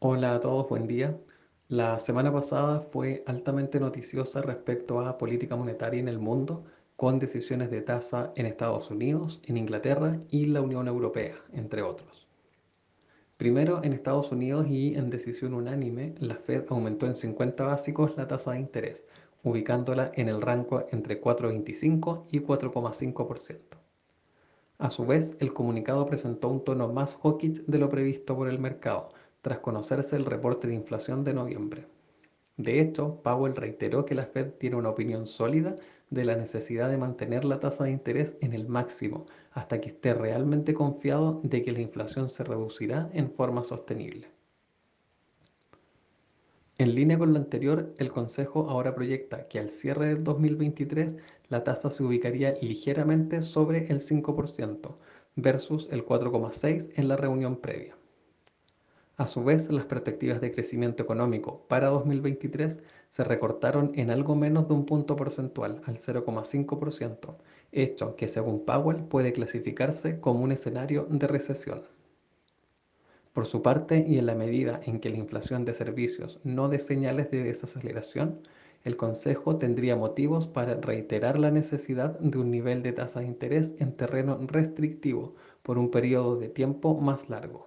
[0.00, 1.18] Hola a todos, buen día.
[1.66, 6.62] La semana pasada fue altamente noticiosa respecto a política monetaria en el mundo,
[6.94, 12.28] con decisiones de tasa en Estados Unidos, en Inglaterra y la Unión Europea, entre otros.
[13.38, 18.28] Primero, en Estados Unidos y en decisión unánime, la Fed aumentó en 50 básicos la
[18.28, 19.04] tasa de interés,
[19.42, 23.58] ubicándola en el rango entre 4,25 y 4,5%.
[24.78, 28.60] A su vez, el comunicado presentó un tono más hawkish de lo previsto por el
[28.60, 29.10] mercado,
[29.48, 31.86] tras conocerse el reporte de inflación de noviembre.
[32.58, 35.74] De hecho, Powell reiteró que la Fed tiene una opinión sólida
[36.10, 40.12] de la necesidad de mantener la tasa de interés en el máximo hasta que esté
[40.12, 44.28] realmente confiado de que la inflación se reducirá en forma sostenible.
[46.76, 51.16] En línea con lo anterior, el Consejo ahora proyecta que al cierre del 2023
[51.48, 54.94] la tasa se ubicaría ligeramente sobre el 5%
[55.36, 57.98] versus el 4,6% en la reunión previa.
[59.18, 62.78] A su vez, las perspectivas de crecimiento económico para 2023
[63.10, 67.34] se recortaron en algo menos de un punto porcentual, al 0,5%,
[67.72, 71.82] hecho que según Powell puede clasificarse como un escenario de recesión.
[73.32, 76.78] Por su parte, y en la medida en que la inflación de servicios no dé
[76.78, 78.38] señales de desaceleración,
[78.84, 83.72] el Consejo tendría motivos para reiterar la necesidad de un nivel de tasa de interés
[83.80, 87.66] en terreno restrictivo por un periodo de tiempo más largo.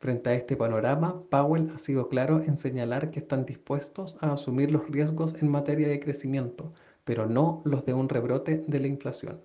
[0.00, 4.72] Frente a este panorama, Powell ha sido claro en señalar que están dispuestos a asumir
[4.72, 6.72] los riesgos en materia de crecimiento,
[7.04, 9.42] pero no los de un rebrote de la inflación.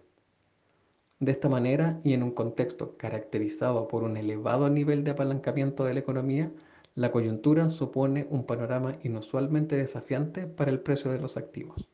[1.19, 5.93] De esta manera, y en un contexto caracterizado por un elevado nivel de apalancamiento de
[5.93, 6.49] la economía,
[6.93, 11.89] la coyuntura supone un panorama inusualmente desafiante para el precio de los activos.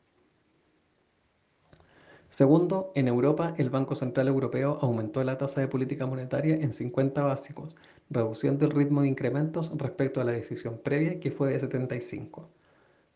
[2.32, 7.20] Segundo, en Europa, el Banco Central Europeo aumentó la tasa de política monetaria en 50
[7.20, 7.76] básicos,
[8.08, 12.48] reduciendo el ritmo de incrementos respecto a la decisión previa que fue de 75.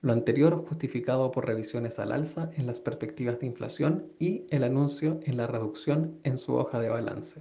[0.03, 5.19] Lo anterior justificado por revisiones al alza en las perspectivas de inflación y el anuncio
[5.25, 7.41] en la reducción en su hoja de balance.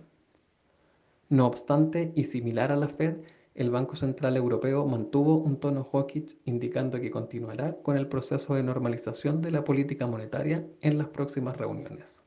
[1.27, 3.17] No obstante, y similar a la Fed,
[3.55, 8.63] el Banco Central Europeo mantuvo un tono hawkish indicando que continuará con el proceso de
[8.63, 12.21] normalización de la política monetaria en las próximas reuniones.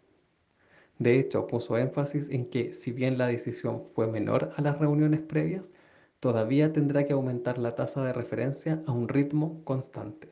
[0.99, 5.21] De hecho, puso énfasis en que si bien la decisión fue menor a las reuniones
[5.21, 5.71] previas,
[6.19, 10.31] todavía tendrá que aumentar la tasa de referencia a un ritmo constante.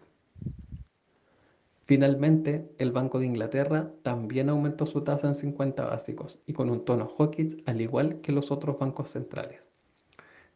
[1.84, 6.86] Finalmente, el Banco de Inglaterra también aumentó su tasa en 50 básicos y con un
[6.86, 9.66] tono hawkish al igual que los otros bancos centrales.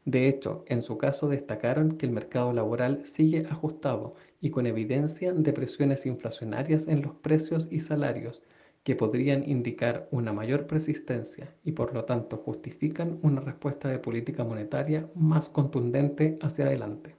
[0.05, 5.33] De hecho, en su caso destacaron que el mercado laboral sigue ajustado y con evidencia
[5.33, 8.43] de presiones inflacionarias en los precios y salarios
[8.83, 14.43] que podrían indicar una mayor persistencia y por lo tanto justifican una respuesta de política
[14.43, 17.17] monetaria más contundente hacia adelante.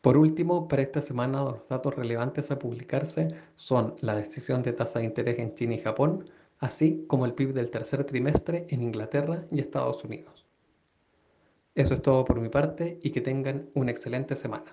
[0.00, 4.98] Por último, para esta semana los datos relevantes a publicarse son la decisión de tasa
[4.98, 6.28] de interés en China y Japón,
[6.62, 10.46] así como el PIB del tercer trimestre en Inglaterra y Estados Unidos.
[11.74, 14.72] Eso es todo por mi parte y que tengan una excelente semana.